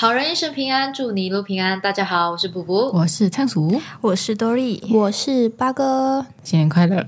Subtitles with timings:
[0.00, 1.78] 好人一生平安，祝你一路平安。
[1.78, 2.90] 大家好，我是卜卜。
[2.90, 7.04] 我是仓鼠，我是 Dory，我是八哥，新年快乐！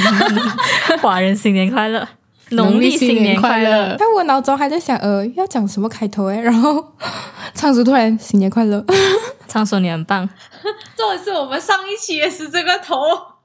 [1.00, 2.06] 华人 新年快乐，
[2.50, 3.96] 农历新年快乐。
[3.98, 6.84] 但我脑中还在想，呃，要讲什么开头哎， 然后
[7.54, 8.84] 仓鼠突然新年快乐，
[9.48, 10.28] 仓鼠你很棒，
[10.94, 12.94] 这也是我们上一期也是这个头。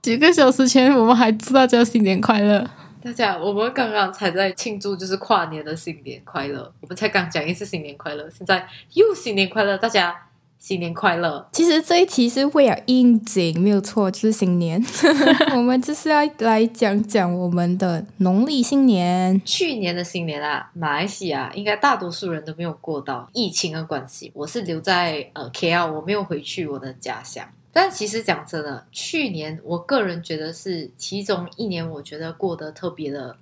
[0.01, 2.69] 几个小时前，我们还祝大家新年快乐。
[3.01, 6.71] 大家，我们刚刚才在庆祝，就是跨年的新年快乐。
[6.81, 10.13] 我们才刚讲一次新年快乐，现在又新年快乐，大家
[10.57, 11.47] 新年快乐。
[11.53, 14.83] 其实这一期是为了应景，没有错，就是新年。
[15.55, 19.41] 我们就是要来讲讲我们的农历新年。
[19.45, 27.45] 去年的新年啊，马来西亚应该大多数人都没有过到，疫情的关系，我是留在呃 KL，我没有回去我的家乡。
[27.71, 33.37] 但其实讲真的，去年我个人觉得是其中一年，我觉得过得特别的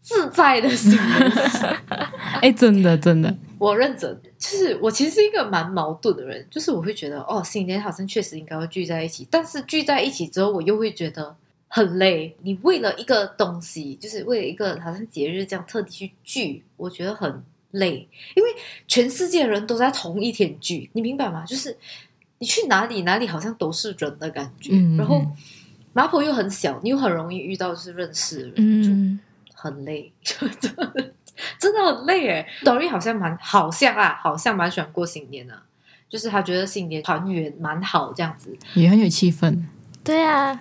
[0.00, 1.68] 自在的时候。
[2.40, 11.36] 哎，真的真的，我认真，就是我其实是一个蛮矛盾的人，就是我会觉得哦，新年好像确实应该要聚在一起，但是聚在一起之后，我又会觉得
[11.68, 12.34] 很累。
[12.42, 18.48] 你为了一个东西，就是为了一个好像节日这样特地去聚，我觉得很累，因为
[18.88, 21.44] 全世界人都在同一天聚，你明白吗？
[21.44, 21.76] 就是
[22.40, 25.24] 你去哪里，哪里好像都是人的感觉，嗯然后
[25.92, 29.20] 麻坡又很小，你又很容易遇到就是认识的人，就嗯，
[29.54, 31.12] 很累， 就真的
[31.58, 32.48] 真的很累哎。
[32.64, 35.54] Dory 好像蛮好像啊，好像蛮喜欢过新年的，
[36.08, 38.56] 就是他觉得新年团圆蛮好这样子。
[38.74, 39.62] 也很有气氛。
[40.02, 40.52] 对啊，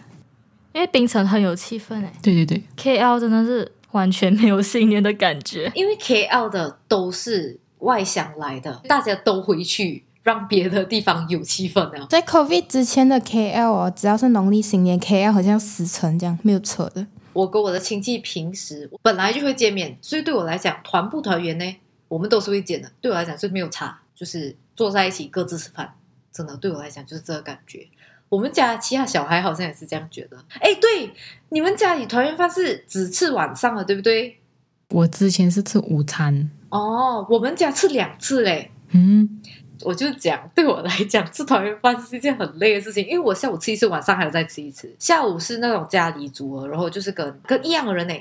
[0.73, 5.71] 因为冰城很有气氛诶对对对，，KL 真的是完全没有新年的感觉。
[5.73, 12.07] 因为 KL 的都是外乡来的，大家都回去，让别的地方有气氛啊。
[12.09, 17.07] 在 COVID 之前的 KL 哦，只要是农历新年，KL 好像死城这样，没有扯的。
[17.33, 21.75] 我跟我的亲戚平时本来就会见面，所以对我来讲，团不团圆呢，
[22.07, 22.91] 我们都是会见的。
[22.99, 25.93] 对我来讲是没有差，就是坐在一起各自吃饭，
[26.33, 27.87] 真的对我来讲就是这个感觉。
[28.27, 30.37] 我们家其他小孩好像也是这样觉得。
[30.59, 31.11] 哎，对，
[31.49, 34.37] 你们家里团圆饭是只吃晚上了，对不对？
[34.89, 38.71] 我之前是吃午餐，哦，我们家吃两次嘞。
[38.91, 39.39] 嗯，
[39.83, 44.93] 我就讲，对我来讲，吃团圆饭是一件很累的事情，因为我下午吃一次，晚上还要再吃一次。
[44.99, 48.13] 下午是那种家里煮的，然后就是跟跟一样的人呢，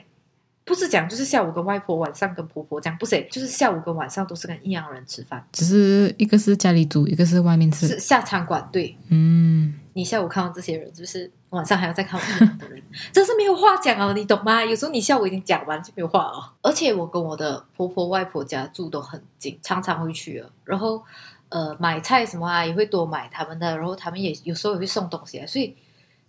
[0.65, 7.99] 不是讲就是下午跟外婆，晚上跟婆婆这样，不是，就是下午跟晚上都是跟一样的人吃饭，只是一个是家里煮，一个是外面是吃。
[7.99, 8.69] 下餐馆。
[8.71, 14.63] 对嗯，你下午看到这些人，就是晚上还要再看到一样的人， 真是没有话讲哦，你懂吗？
[14.63, 16.45] 有时候你下午已经讲完就没有话哦。
[16.63, 20.51] 而且我跟我的婆婆、外婆家住都很近，常常会去了。
[20.65, 21.03] 然后
[21.51, 25.75] 呃，买菜什么啊也会多买他们的，然后他们也有时候也会送东西啊，所以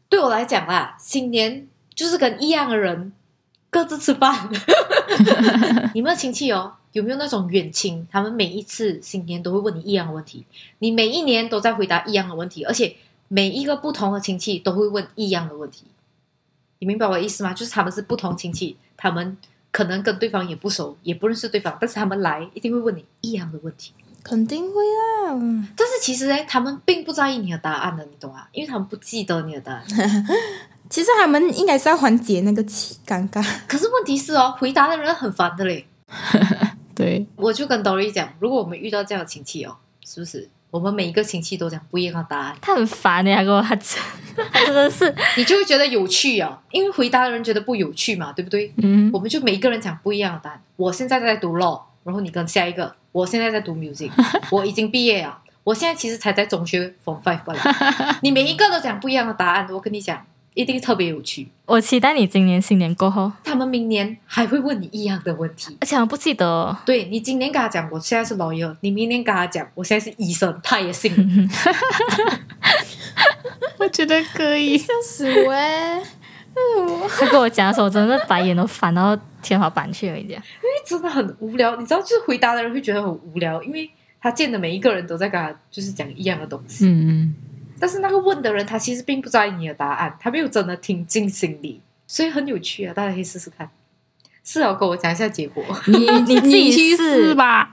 [0.08, 3.12] 对我来讲啦，新年就是跟一样的人
[3.70, 4.50] 各自吃饭。
[5.94, 8.08] 你们的亲戚哦，有没有那种远亲？
[8.10, 10.46] 他们每一次新年都会问你一样的问题，
[10.80, 12.96] 你每一年都在回答一样的问题，而且
[13.28, 15.86] 每一个不同的亲戚都会问一样的问题。
[16.80, 17.54] 你明白我的意思吗？
[17.54, 19.38] 就是他们是不同亲戚，他们
[19.72, 23.94] 可能跟对方也不熟，也不认识对方，但是他们来一定会问你一样的问题。
[24.30, 25.34] 肯定会啊，
[25.76, 28.46] 但是其实呢，他们并不在意你的答案的，你懂吗？
[28.52, 29.84] 因为他们不记得你的答案。
[30.88, 33.44] 其实他们应该是要缓解那个气尴尬。
[33.68, 35.88] 可是问题是哦，回答的人很烦的嘞。
[36.96, 39.76] 对，我就跟 Dory 讲，如果我们遇到这样的亲戚哦，
[40.06, 46.58] 是不是我们每一个亲戚都讲不一样的答案，他很烦欸的，还跟我他真的是 你就会觉得有趣哦？
[46.72, 48.72] 因为回答的人觉得不有趣嘛，对不对？
[48.78, 50.62] 嗯我，们就每一个人讲不一样的答案。
[50.76, 54.10] 我现在在读 law，然后你跟下一个，我现在在读 music，
[54.50, 57.62] 我已经毕业了，我现在其实才在中学 form five 罢了。
[58.24, 60.26] 你每一个都讲不一样的答案，我跟你讲，
[60.56, 61.48] 一定特别有趣。
[61.68, 65.78] 我期待你今年新年过后，他们明年还会问你一样的问题。
[65.82, 71.14] 而且我不记得哦对你今年跟他讲我现在是 lawyer，你明年跟他讲我现在是医生，他也信。
[73.78, 74.76] 我觉得可以。
[74.80, 76.02] 笑死我哎！
[77.10, 80.42] 他跟我讲的时候，我真的是白眼都翻到天花板去了，一点。
[80.86, 86.86] 真的很无聊，你知道，就是回答的人会觉得很无聊，因为他见的每一个人都在跟他就是讲一样的东西。
[86.88, 87.36] 嗯嗯，
[87.80, 92.94] 但是那个问的人，他其实并不在意你的答案，他没有真的听进心里，所以很有趣啊！
[92.94, 93.70] 大家可以试试看。
[94.44, 95.64] 是哦，跟我讲一下结果。
[95.86, 97.72] 你 你自己去试试吧。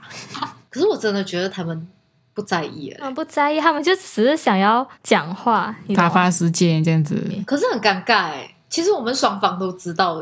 [0.69, 1.87] 可是我真的觉得他们
[2.35, 7.19] 不在意了，他们不在意，他们就只是想要讲话，打发时间这样子。
[7.47, 8.53] 可是很尴尬哎。
[8.77, 10.21] 其实我们双方都知道，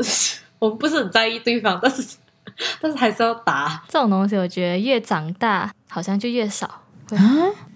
[0.60, 2.02] 我们不是很在意对方，但是
[2.80, 3.84] 但是还是要答。
[3.90, 6.66] 这种东西，我觉得越长大好像就越少。
[7.10, 7.20] 啊，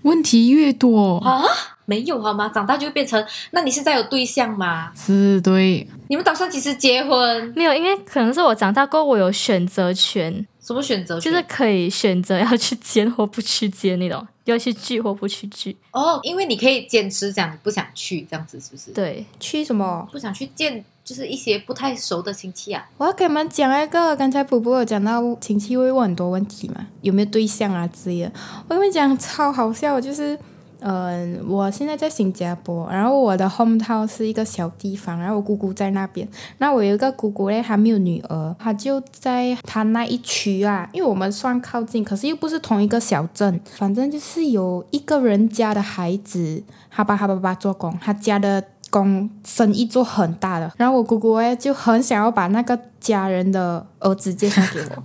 [0.04, 1.44] 问题越多，啊？
[1.84, 2.48] 没有好吗？
[2.48, 3.22] 长大就会变成，
[3.52, 4.90] 那你现在有对象吗？
[4.96, 7.54] 是对，你们打算几时结婚？
[7.58, 11.30] 没有，因为可能是我长大过后，我有选择权，什么选择权？
[11.30, 15.76] 就是可以选择要去接或不去接那种，要去聚或不去聚。
[15.92, 20.08] 哦，因为你可以坚持讲不想去，这样子是不是？，对，去什么？
[20.12, 22.88] 不想去见就是一些不太熟的亲戚啊。
[22.98, 28.32] 我要给你们讲一个，刚才普普有讲到亲戚会问很多问题嘛，有没有对象啊之类的。
[28.68, 30.38] 我跟你们讲超好笑，就是，
[30.82, 36.28] 嗯、我现在在新加坡，然后我的 hometown 是一个小地方，然后我姑姑在那边。
[36.60, 55.04] 那我有一个姑姑嘞，她没有女儿，她就在她那一区啊，因为我们算靠近，可是又不是同一个小镇，反正就是有一个人家的孩子，他爸他爸爸做工，他家的工生意做很大的，然后我姑姑哎就很想要把那个家人的儿子介绍给我。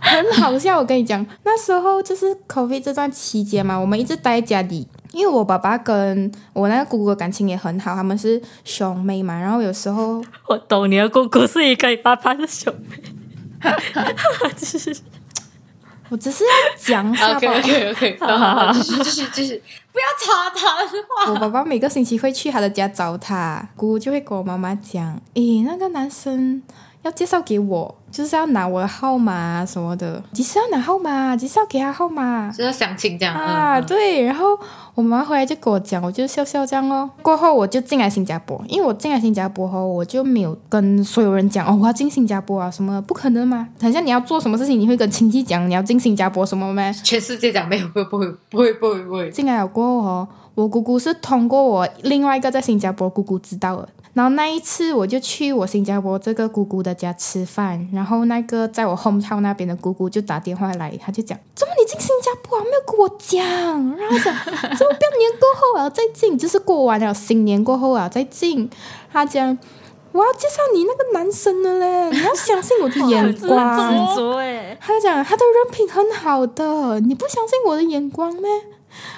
[0.00, 12.96] 很好笑，我跟你讲，那时候就是 COVID 这段期间嘛，我们一直待在家里，因为我爸爸跟我那个姑姑的感情也很好，他们是兄妹嘛，然后有时候我懂你的姑姑是一个，你爸爸是兄妹，
[14.56, 15.00] 就是
[16.10, 17.54] 我只是要讲一下 OK 吧。
[17.54, 19.62] OK OK，好好好，继续继续继续，
[19.92, 21.32] 不要插他的话。
[21.32, 26.62] 我爸爸每个星期会去他的家找他，姑姑就会跟我妈妈讲：“诶，那个男生
[27.04, 34.58] 要介绍给我，就是要拿我的号码啊什么的，几时要拿号码，几时要给他号码。”就是相亲这样啊，对，然后
[34.94, 37.10] 我妈妈回来就跟我讲，我就笑笑这样哦。
[37.20, 43.68] 过后我就进来新加坡，因为我进来新加坡后，我就没有跟所有人讲哦，我要进新加坡啊，什么不可能嘛。
[43.82, 46.90] 好像你要做什么事情，你会跟亲戚讲你要进新加坡什么咩？
[47.04, 49.30] 全世界讲没有，不会不会不会不会不会。
[49.30, 53.88] 进来了过后哦，我姑姑是通过我另外一个在新加坡姑姑知道的。
[54.14, 62.62] 然后那一次我就去我新加坡这个姑姑的家吃饭，然后那个在我 hometown 那边的姑姑就打电话来，她就讲：怎么你进新加坡啊？
[62.62, 63.96] 没有跟我讲。
[63.96, 64.32] 然后讲
[64.76, 68.70] 怎么不要年过后啊再进，就是过完了新年过后啊再进。
[69.12, 69.58] 她讲
[70.12, 74.08] 我要介绍你那个男生了嘞，你要相信我的眼光。
[74.08, 78.48] 执着哎，他讲他的人品很好的，你不相信我的眼光咩？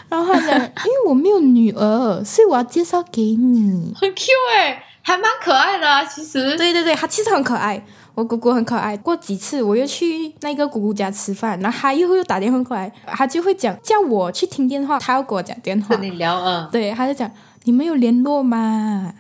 [0.09, 3.93] 然后他讲，因 为我没有女儿，所以我要介绍给你。
[3.97, 6.57] 很 Q 哎、还蛮可爱的啊，其实。
[6.57, 7.83] 对对对，他其实很可爱，
[8.15, 8.97] 我姑姑很可爱。
[8.97, 16.03] 过几次我又去那个姑姑家吃饭，然后他又又打电话过来，他就会讲叫我去听电话，他要跟我讲电话跟。
[16.03, 17.31] 你聊啊，对，他就讲
[17.65, 19.13] 你们有联络吗？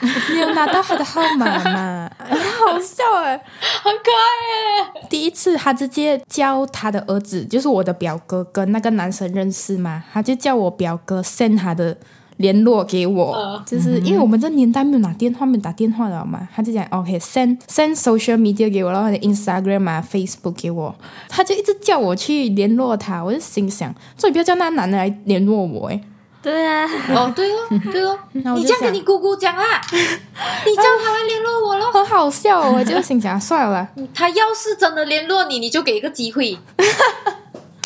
[0.32, 2.10] 你有拿到他的号码吗？
[2.18, 3.36] 很好笑哎！
[3.82, 5.06] 很可爱哎。
[5.08, 11.96] 第一次他直接叫他的儿子，就是我的表哥，跟那个男生认识嘛，他就叫我表哥 send 他的
[12.38, 20.94] 联络给我，嗯就是因为我们这年代没有拿电话，没有打电话了嘛，他就讲 OK send send social media 给我，然后 Instagram 啊 Facebook 给我，
[21.28, 25.98] 他就一直叫我去联络他，我就心想，所以不要叫那男的来联络我哎，
[26.46, 27.56] 对啊，哦，对哦，
[27.90, 28.16] 对哦，
[28.54, 31.90] 你这样跟你姑姑讲啊， 你叫他来联络我咯。
[31.90, 33.88] 很好笑，我就心想算了。
[34.14, 36.56] 他要是真的联络你，你就给一个机会。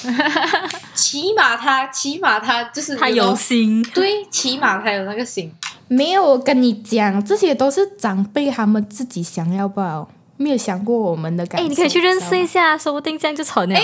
[0.95, 5.51] 起码他，起码他就是他有心，对，起码他有那个心。
[5.89, 10.07] 没有，我跟你讲，这些都是长辈他们自己想要吧，
[10.37, 11.69] 没有想过我们的感哎，受。
[11.71, 13.81] 你可以去认识一下，说不定这样就成了。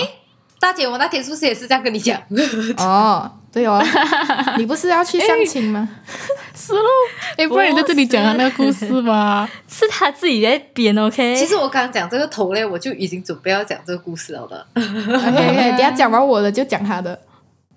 [0.59, 2.21] 大姐，我那天是不是也是这样跟你讲？
[2.77, 3.81] 哦，对哦，
[4.57, 5.87] 你不是要去相亲吗？
[6.55, 6.89] 是喽。
[7.37, 9.49] 哎，不然你在这里讲他那个故事吧。
[9.67, 11.35] 是他自己在编，OK？
[11.35, 14.65] 其实我刚刚讲这个头嘞，我就已经准备要讲这个故事了的。
[14.75, 17.19] OK OK，等下讲完我的就讲他的。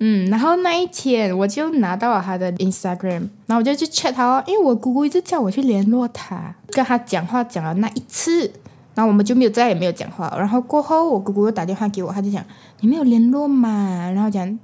[0.01, 8.51] 嗯，然后那一天我就拿到了他的 Instagram，然后我就去 check 他哦，因为我姑姑一直叫我去联络他，跟他讲话讲了那一次，
[8.95, 10.35] 然后我们就没有再也没有讲话。
[10.39, 12.43] 然后过后我姑姑又打电话给我，他就讲
[12.81, 14.59] 你没有联络嘛，然后讲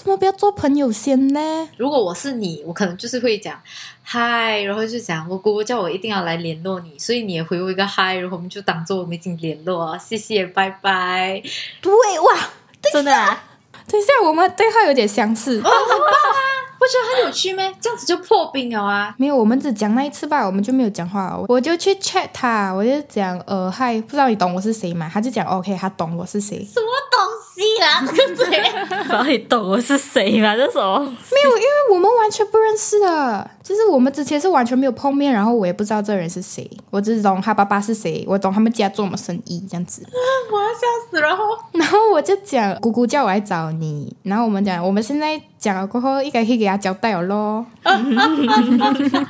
[0.00, 1.68] 怎么不要做朋友先呢？
[1.76, 3.60] 如果我是你，我可能就是会讲
[4.02, 11.42] 嗨，然后就讲我姑姑叫我一定要来联络你，所以你也回我一个嗨，然后我们就当做我们已经联络啊，谢谢，拜拜。
[11.82, 12.48] 对哇，
[12.90, 13.44] 真的啊，
[13.86, 15.58] 等一下我们对话有点相似。
[15.58, 16.40] 哦，很棒啊
[16.80, 17.70] 不觉得很有趣咩？
[17.78, 19.14] 这样子就破冰了啊！
[19.18, 21.38] 没有，我们只讲那一次吧，我们就没有讲话。
[21.46, 25.10] 我就去 chat 他，我就讲呃嗨，不知道你懂我是谁吗？
[25.12, 26.56] 他就讲 OK，他懂我是谁。
[26.64, 27.49] 什么东西
[27.82, 28.02] 啊？
[28.06, 28.46] 这个嘴
[28.88, 30.54] 不知道你懂我是谁吗？
[30.56, 30.98] 这什么？
[31.00, 31.06] 没
[31.44, 40.06] 有，因为我们完全不认识的，就是我们之前是完全没有碰面，然后我也不知道这人是谁，我只懂他爸爸是谁，我懂他们家做什么生意这样子。
[40.52, 41.20] 我要笑死！
[41.20, 47.64] 然后然后我就讲姑姑叫我来找你，然后我们讲我们现在讲了过后，应该可以给他交代了咯。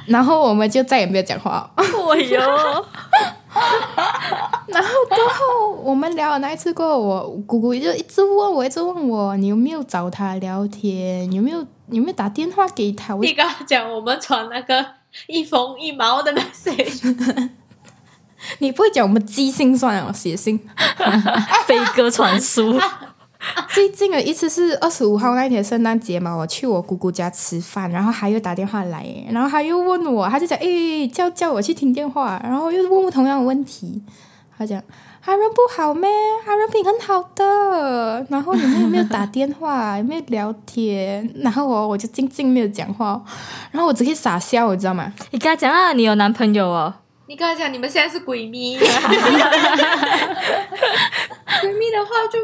[0.06, 1.70] 然后我们就再也没有讲话。
[1.76, 2.40] 我哟，
[4.68, 11.58] 然后过后我们聊了那一次过后，我姑姑就一直问我，一直问我你有没有找他聊天，有没有
[11.90, 13.14] 有没有打电话给他？
[13.16, 14.84] 我你刚刚讲我们传那个
[15.26, 17.50] 一封一毛的 message，
[18.60, 20.60] 你不会讲我们寄信算了，写信。
[21.66, 22.78] 飞鸽传书，
[23.72, 34.02] 最近的一次是二十五号那一天圣诞节嘛，我去我姑姑家吃饭，然后他又打电话来，然后他又问我，他就讲诶叫叫我去听电话，然后又问我同样的问题，
[34.58, 34.82] 他讲
[35.22, 36.08] 他人不好咩？
[36.44, 39.96] 他人品很好的，然后你们有没有打电话？
[39.96, 41.32] 有没有聊天？
[41.36, 43.22] 然后我我就静静没有讲话，
[43.70, 45.12] 然后我只可以傻笑，你知道吗？
[45.30, 46.92] 你跟他讲啊，你有男朋友哦，
[47.26, 48.82] 你跟他讲你们现在是闺蜜， 闺
[51.78, 52.38] 蜜的话就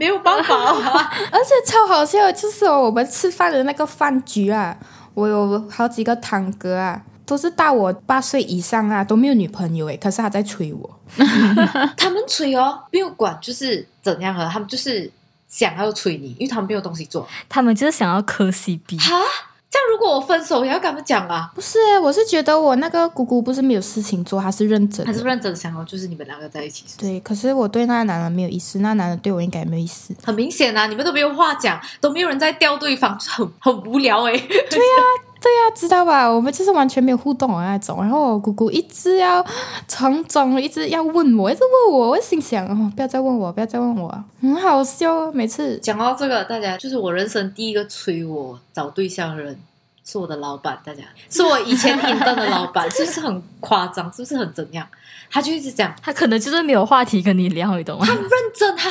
[0.00, 1.12] 没有办法啊。
[1.30, 4.74] 而且超好笑，就是哦，我们吃饭的那个饭局啊，
[5.12, 10.98] 我有好几个堂哥啊，都是大我八岁以上啊，都没有女朋友诶，可是他在催我。
[11.98, 15.10] 他们催哦，没有管就是怎样了，他们就是
[15.46, 17.28] 想要催你，因为他们没有东西做。
[17.48, 19.20] 他们就是想要磕 CP，哈，
[19.70, 21.48] 这样如果我分手，也要跟他们讲啊？
[21.54, 25.12] 不是欸，我是觉得我那个姑姑不是没有事情做，她是认真的。
[25.12, 26.98] 还是认真想要就是你们两个在一起是是？
[26.98, 30.12] 对，可是我对那个男的没有意思，那男的对我应该没有意思。
[30.24, 34.96] 很明显啊，你们都没有话讲，都没有人在吊对方，就很很无聊哎、对呀、
[35.74, 36.26] 知道吧？
[36.26, 37.98] 我们就是完全没有互动的那种。
[38.00, 39.44] 然后我姑姑一直要
[39.86, 45.32] 从中一直要问我，一直问我，我心想哦，不要再问我，不要再问我，很好笑哦。
[45.32, 49.58] 每次 讲到这个，大家就是我人生第一个催我找对象的人，
[50.04, 50.78] 是我的老板。
[50.84, 54.12] 大家是我以前应征的老板，是不是很夸张？
[54.12, 54.86] 是不是很怎样？
[55.30, 58.12] 他就一直讲，他可能就是没有话题跟你聊，你懂吗他？
[58.14, 58.90] 认真，他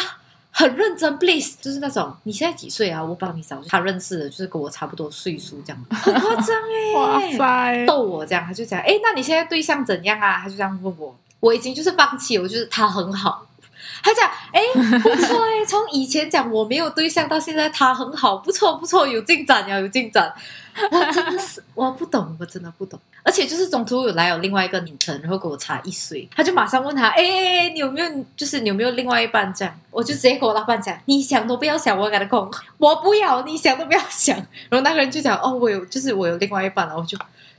[0.59, 3.01] 很认真，please，就是那种你现在几岁啊？
[3.01, 3.61] 我帮你找。
[3.65, 6.57] 他认识的就是跟我差不多岁数，这样 很夸张
[7.21, 10.39] 哎、塞，逗我这样，他就讲，哎，那你现在对象怎样啊？
[10.39, 13.45] 他就这样问我，我已经就是放弃，我就是他很好。
[14.03, 14.61] 他讲，哎，
[15.01, 20.33] 不错哎，从以前讲我没有对象，到现在他很好，不错不错，有进展呀，有进展。
[20.91, 22.99] 我真的是我不懂，我真的不懂。
[23.23, 29.79] 而且就是中途有来有另外一个女生，然后跟我差一岁，他就马上问他，哎哎哎，你有没有就是你有没有另外一半这样？
[29.91, 34.35] 我就直接跟我老板讲，你想都不要想，我跟他讲，我不要，你想都不要想。
[34.69, 37.17] 然后那个人就讲，哦，我有，就是我有另外一半了，我就，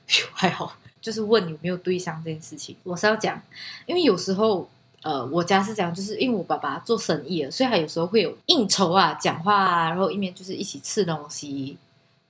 [0.09, 0.75] 咻还好。
[1.00, 3.40] 就是问有没有对象这件事情，我是要讲，
[3.87, 4.69] 因为有时候。
[5.02, 11.79] 呃，我家是这样，就是因为我爸爸做生意的，所以他有时候会有应酬啊、讲话啊，然后一面就是一起吃东西，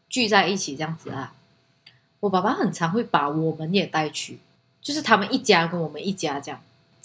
[0.08, 1.32] 聚在一起这样子啊。
[2.20, 4.38] 我爸爸很常会把我们也带去，
[4.80, 6.60] 就是他们一家跟我们一家这样。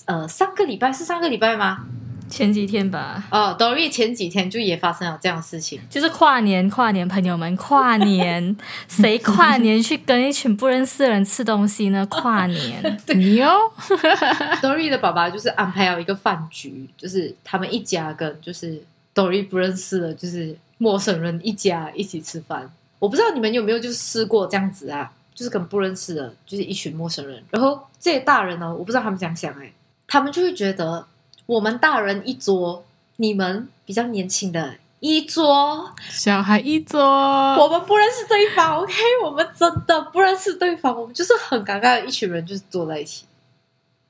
[0.05, 1.86] 呃，上个礼拜是上个礼拜吗？
[2.27, 5.79] 前几天吧，哦，Dory 前几天就也发生了这样的事情。
[5.89, 8.57] 就是跨年，跨年，朋友们，跨年，
[8.89, 12.03] 谁跨年去跟一群不认识的人吃东西呢？
[12.07, 13.55] 跨年， 你哦，
[14.60, 18.81] Dory 的爸爸就是安排了一个饭局，就是他们一家跟就是
[19.13, 22.72] Dory 不认识的，就是陌生人一家一起吃饭。
[23.05, 29.71] 我不知道你们有没有就是试过这样子啊，就是跟不认识的，就是一群陌生人，然后这些大人呢，我不知道他们怎样想哎，
[30.07, 31.05] 他们就会觉得
[31.45, 32.83] 我们大人一桌，
[33.17, 38.93] 你们比较年轻的一桌，小孩一桌，我们不认识对方，OK，
[39.24, 43.25] 我们真的不认识对方，我们就是很尴尬的一群人，就是坐在一起，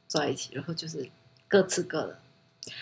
[0.07, 1.09] 坐在一起，然后就是
[1.49, 2.17] 各吃各的，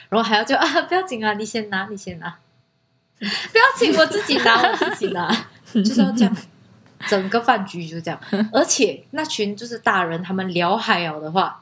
[0.09, 2.37] 然后还要就啊，不要紧啊，你先拿，你先拿，
[3.17, 5.47] 不要紧，我自己拿，我自己拿，
[5.83, 6.37] 就是要这样，
[7.09, 8.19] 整个饭局就这样，
[8.53, 11.61] 而且那群就是大人，他们聊嗨了的话。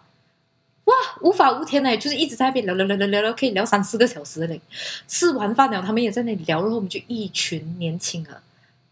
[0.86, 4.60] 哇，无法无天呢，就是一直在那边聊聊聊聊聊聊，可以聊三四个小时嘞。
[5.08, 8.36] 吃完饭了，他们也在那里聊，然后我们就一群年轻人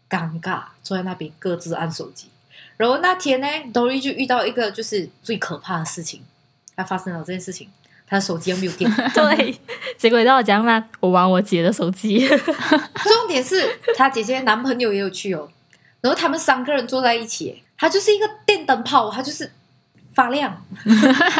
[0.08, 2.28] 尴尬坐在那边各自按手机。
[2.76, 6.22] 然后那天呢，Dory 就遇到一个就是最可怕的事情，
[6.76, 7.68] 他发生了这件事情，
[8.10, 8.90] 他的手机又没有电。
[9.14, 9.56] 对，
[9.96, 10.84] 结果你知道我讲吗？
[10.98, 15.48] 我玩我姐的手机， 重点是他姐姐男朋友也有去哦，
[16.00, 19.52] 然后他们三个人坐在一起，他就是一个电灯泡，他就是
[20.12, 20.60] 发亮。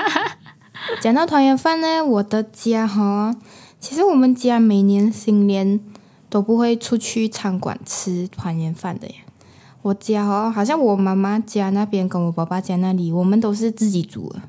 [1.03, 3.35] 讲到团圆饭呢，我的家哈，
[3.81, 5.81] 其实我们家每年新年
[6.29, 9.15] 都不会出去餐馆吃团圆饭的耶。
[9.83, 14.41] 我家哦，好像我妈妈家那边跟我爸爸家那里，我们都是自己煮的。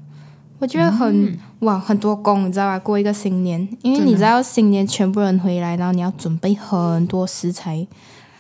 [0.62, 2.77] 我觉得很、哇，很多工，你知道吧？
[2.77, 7.88] 过一个新年，因为你知道新年全部人回来，然后你要准备很多食材，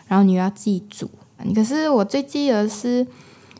[0.07, 1.09] 然后你又要自己煮。
[1.55, 3.07] 可是我最记得是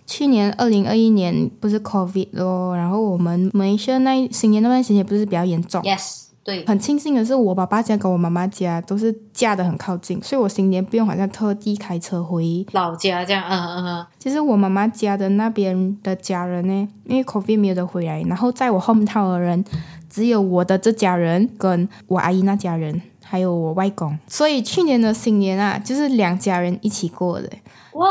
[0.06, 12.66] 去年二零二一年不是 COVID 咯，然后我们马来西亚那新年那段时间不是比较严重，Yes，对，很庆幸的是，我爸爸家跟我妈妈家都是嫁的很靠近，所以我新年不用好像特地开车回。
[12.72, 19.64] 老家这样，嗯嗯嗯，其实我妈妈家的那边的家人呢，因为 COVID 没有得回来，然后在我 hometown 的人
[20.10, 27.48] 只有我的这家人跟我阿姨那家人，还有我外公，所以去年的新年啊，就是两家人一起过的。
[27.94, 28.08] 哇，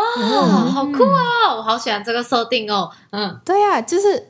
[0.71, 1.57] 好酷啊！
[1.57, 4.29] 我好喜欢这个设定哦，嗯，对啊，就是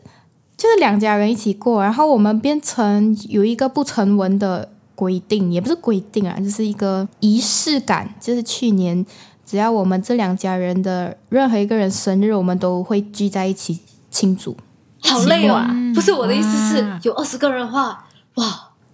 [0.61, 9.07] 就是两家人一起过，然后我们变成有一个不成文的规定，也不是规定啊，就是一个仪式感，就是去年
[9.47, 14.55] 只要我们这两家人的任何一个人生日，我们都会聚在一起庆祝。
[15.03, 15.65] 好累哦。
[15.95, 18.45] 不是我的意思是哇，有二十个人的话，哇，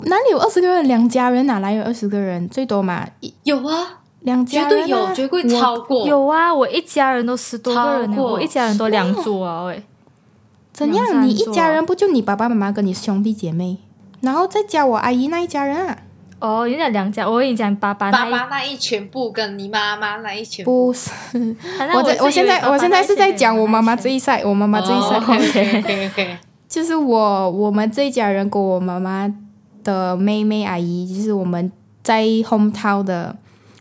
[0.05, 0.87] 哪里有二十个人？
[0.87, 2.49] 两家人哪来有二十个人？
[2.49, 3.05] 最多嘛，
[3.43, 6.07] 有啊，两家人、啊、对有，绝对超过。
[6.07, 9.83] 有啊，我一家人都十多个人呢，我一家人都两桌啊，喂，
[10.77, 11.27] 怎样？
[11.27, 13.79] 你一家人不就你爸爸妈妈跟你兄弟姐妹，
[14.21, 15.97] 然后再加我阿姨那一家人啊？
[16.39, 21.11] 哦，你讲两家，我跟你讲爸爸那一，爸爸那一全部跟你妈妈那一全部，不是，
[21.95, 25.17] 我在我现在我现在是在讲我妈妈这一赛，我妈妈这一赛。
[25.17, 29.33] OK OK OK，就是我我们这一家人跟我妈妈
[29.83, 33.35] 的妹妹阿姨，就是我们在 hometown 的，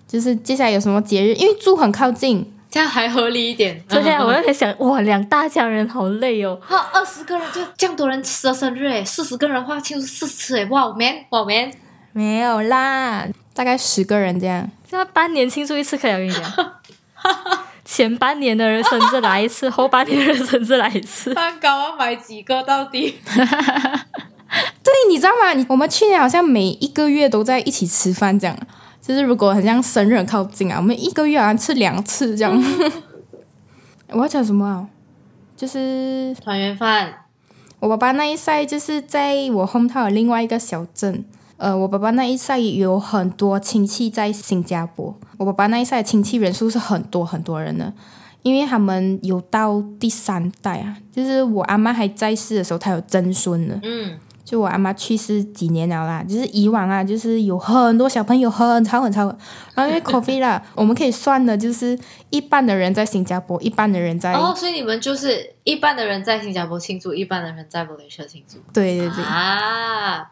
[0.08, 3.82] 就是接下来有什么节日，因为住很靠近，这样还合理一点。
[3.88, 6.60] 昨天我嗯在想，哇，两大家人好累哦。
[6.62, 11.72] 哈，二十个人就这样多人吃的生日哎，四十个人的话庆祝四次哎，哇 man 哇 man，
[12.12, 14.70] 没有啦，大概十个人这样。
[14.90, 16.44] 现在半年庆祝一次可以，我跟你讲，
[17.86, 21.34] 前半年的人生日来一次， 后半年的人生日来一次。
[21.34, 23.18] 蛋糕要买几个到底？
[24.84, 25.54] 对，你知道吗？
[25.54, 28.58] 你我们去年好像每一个月都在一起吃饭，这样。
[29.06, 32.64] 就是如果很像生日很靠近啊，我们一个月好像吃两次这样。
[34.10, 34.88] 我要讲什么啊？
[35.56, 37.14] 就是团圆饭
[37.80, 41.24] 我爸爸那一赛就是在我 hometown 的另外一个小镇。
[41.58, 45.16] 呃，我爸爸那一赛有很多亲戚在新加坡。
[45.38, 47.94] 我爸爸那一赛的亲戚人数是很多很多人的，
[48.42, 53.80] 因为他们有到第三代啊，就是我阿妈还在世的时候，她有曾孙了。
[53.84, 59.26] 嗯，就我阿妈去世几年了啦，就是以往啊，就是有很多小朋友很吵很吵，
[59.74, 61.98] 然后因为 COVID 啦，我们可以算的就是
[62.30, 70.32] 一半的人在新加坡，一半的人在、哦，所以你们就是一半的人在新加坡庆祝，一半的人在马来西亚庆祝对对对，啊。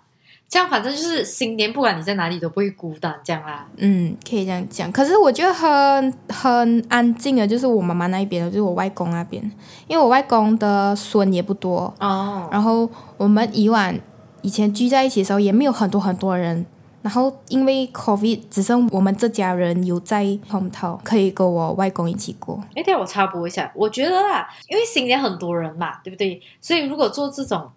[0.54, 3.68] 这样反正就是新年，不管你在哪里都不会孤单，这样啦。
[3.78, 4.92] 嗯，可以这样讲。
[4.92, 9.42] 可是我觉得很很安静的，就是我妈妈那一边，就是我外公那边，
[9.88, 12.88] 因为我外公的孙也不多，哦，然后
[13.18, 13.98] 我们以往
[14.44, 16.64] 以前聚在一起的时候也没有很多很多人，
[17.02, 22.64] 然后因为 COVID 只剩我们这家人有在 hometown 可以跟我外公一起过。
[22.76, 26.40] 哎，对我插播一下，我觉得啦，因为新年很多人嘛，对不对？
[26.62, 27.72] 所以如果做这种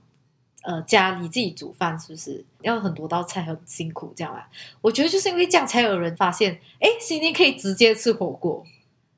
[0.67, 4.43] 呃家里自己煮饭，是不是要很多道菜很辛苦这样啊？
[4.83, 8.65] 我觉得就是因为这样才有人发现，哎，新年可以直接吃火锅，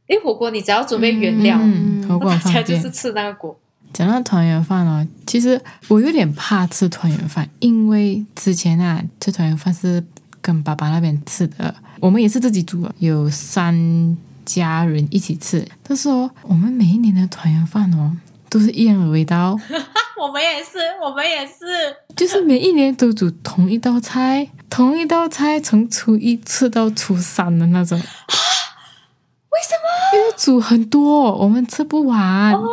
[0.07, 2.91] 因为火锅你只要准备原料，嗯，火锅大家就是。
[2.91, 3.59] 吃那个锅。
[3.93, 5.59] 讲到团圆饭哦，其实
[5.89, 10.05] 我有点怕吃团圆饭，因为之前啊吃团圆饭是
[10.43, 15.67] 跟爸爸那边吃的，我们也是自己煮，有三家人一起吃。
[15.83, 18.15] 但是哦，我们每一年的团圆饭哦
[18.51, 19.57] 都是一样的味道，
[20.21, 21.95] 我们也是，我们也是。
[22.17, 27.99] 就是每一年都煮同一道菜，同一道菜从初一吃到初三的那种。
[27.99, 30.19] 为什么？
[30.19, 32.53] 因为煮很多，我们吃不完。
[32.55, 32.69] 哦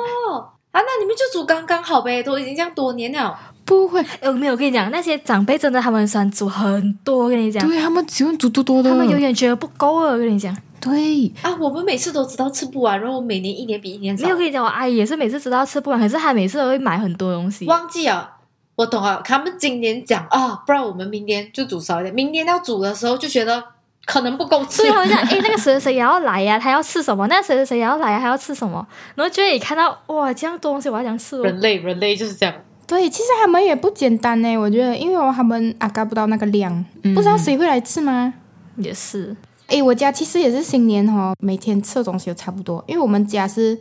[0.71, 3.37] 啊，那你们就煮刚刚好呗，都已经这样多年了。
[3.63, 8.89] 不会，哎，我没有我跟你讲，那些长辈真的他们喜欢煮很多，我跟你讲，对他们喜欢煮多多的。
[8.89, 10.55] 他们永远觉得不够了，我跟你讲。
[10.85, 14.37] 对，啊，我们每次都知道吃不完，然后我每年一年比一年少没有。
[14.37, 17.65] 跟你讲，我阿姨也是每次知道吃不完，可是她每次都会买很多东西。
[17.65, 18.29] 忘记了，
[18.75, 19.19] 我懂了。
[19.25, 22.13] 他们今年讲啊，不然我们明年就煮少一点。
[22.13, 23.63] 明年要煮的时候就觉得
[24.05, 24.91] 可能不够吃对，。
[24.91, 27.25] 我就讲， 哎，那个谁谁谁也要来呀、他要吃什么？
[27.25, 28.85] 那个谁谁谁也要来呀、他要吃什么？
[29.15, 31.43] 然后就会你看到哇，这样多东西，我要想吃哦。
[31.43, 32.53] 人类，人类就是这样。
[32.87, 38.31] 对，其实他们也不简单呢，我觉得，因为他们啊嘎不到那个量，不知道谁会来吃吗？
[38.77, 39.35] 也是，
[39.67, 43.77] 诶，我家其实也是新年哦，每天吃的东西都差不多，因为我们家是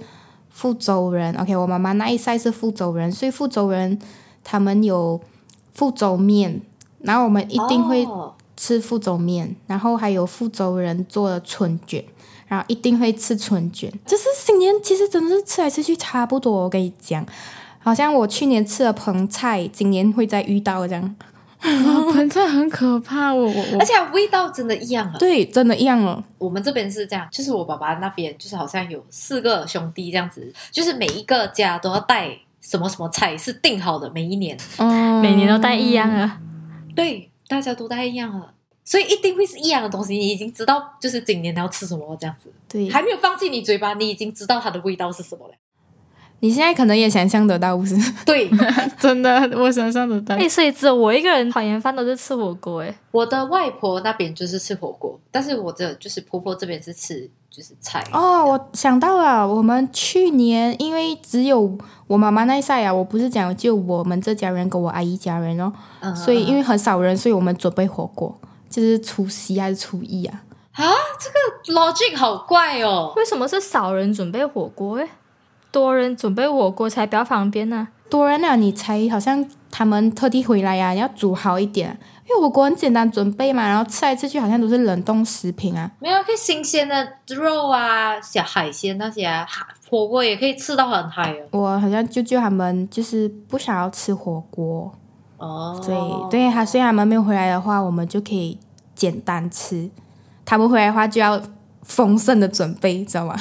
[0.48, 3.98] 福州人，OK，我妈妈那一代是福州人，所以福州人
[4.42, 5.20] 他们有
[5.74, 6.60] 福州面，
[7.00, 12.02] 然后我们一定会哦吃福州面，然后还有福州人做的春卷，
[12.46, 13.92] 然后一定会吃春卷。
[14.06, 17.26] 就是新年其实真的是吃来吃去差不多，我跟你讲，
[17.80, 21.14] 好像我去年吃了盆菜，今年会再遇到这样。
[21.64, 25.16] 哇， 盆菜很可怕，我我我而且味道真的一样啊。
[25.18, 26.22] 对，真的一样了。
[26.38, 34.57] 我们这边是这样，就是我爸爸那边就是好像有四个兄弟这样子，就是每一个家都要带什么什么菜是定好的，每一年。
[34.79, 36.38] 嗯，每年都带一样啊。
[36.94, 38.53] 对，大家都带一样了，
[38.85, 40.14] 所以一定会是一样的东西。
[40.16, 45.55] 你已经知道，就是今年你要吃什么这样子，对，还没有放进你嘴巴，你已经知道它的味道是什么了。
[46.44, 47.96] 你现在可能也想象得到，不是？
[48.26, 48.50] 对，
[49.00, 50.37] 真的，我想象得到。
[50.37, 52.94] 哎，所以只有我一个人团圆饭都是吃火锅哎。
[53.12, 58.04] 我的外婆那边就是吃火锅，但是我的就是婆婆这边是吃就是菜。
[58.12, 70.42] 哦，我想到了，我们去年因为只有我妈妈那一赛啊，我不是讲就我们这家人跟我阿姨家人哦，嗯所以因为很少人，所以我们准备火锅，就是除夕还是初一啊？
[70.72, 73.14] 啊，这个 logic 好怪哦。
[73.16, 75.09] 为什么是少人准备火锅哎？
[75.74, 77.88] 多人准备火锅才比较方便呢。
[78.08, 85.90] 多人啊，你才好像他们特地回来呀、啊，要煮好一点，因为火锅很简单准备嘛，然后吃来吃去好像都是冷冻食品啊。
[85.98, 86.94] 没有，可以新鲜的
[87.30, 89.44] 肉啊，小海鲜那些啊，
[89.90, 91.58] 火锅也可以吃到很嗨哦。
[91.58, 94.92] 我好像舅舅他们就是不想要吃火锅，
[95.38, 98.56] 哦，所以对他，虽然他们没有回来的话，我们就可以
[98.94, 99.90] 简单吃；
[100.44, 101.40] 他们回来的话，就要
[101.82, 103.34] 丰盛的准备，知道吗？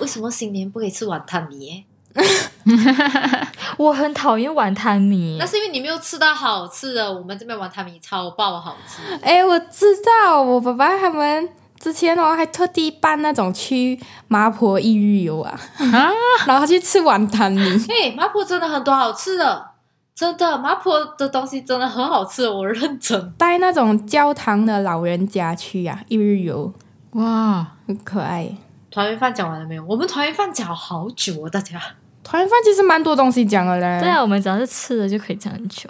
[0.00, 1.84] 为什么新年不可以吃碗汤米耶？
[3.76, 9.02] 我很讨厌碗汤米那，是因为你没有吃到好吃的，我们这边碗汤米超爆好吃。
[9.22, 9.86] 哎，我知
[10.24, 15.60] 道，我爸爸他们之前哦还特地办那种去麻婆一日游啊，
[15.92, 16.10] 啊，
[16.46, 17.78] 然后去吃碗汤米。
[17.86, 19.66] 嘿，麻婆真的很多好吃的，
[20.14, 23.30] 真的麻婆的东西真的很好吃，我认真。
[23.36, 26.72] 带那种教堂的老人家去啊，一日游
[27.12, 28.56] 哇，很可爱。
[28.90, 29.84] 团圆饭讲完了没有？
[29.84, 31.80] 我们团圆饭讲好久哦，大家。
[32.22, 34.00] 团圆饭其实蛮多东西讲的嘞。
[34.00, 35.88] 对啊，我们只要是吃的就可以讲很久。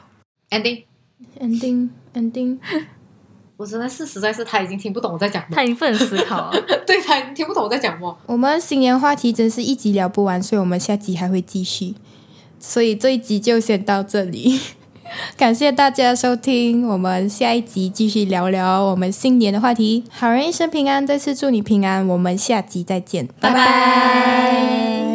[0.51, 1.89] ending，
[3.57, 6.61] 我真的是实在是他已经听不懂我在讲什么他，已经不能思考了。
[6.87, 8.17] 对他已经听不懂我在讲什么。
[8.27, 11.95] 我们新年话题真是一集聊不完，所以我们下集还会继续。
[12.59, 14.61] 所以这一集就先到这里，
[15.37, 20.05] 感谢大家收听，我们下一集继续聊聊我们新年的话题。
[20.11, 25.06] 好人一生平安，再次祝你平安，我们下集再见，拜拜拜